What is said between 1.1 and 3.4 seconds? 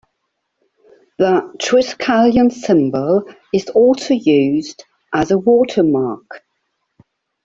The triskelion symbol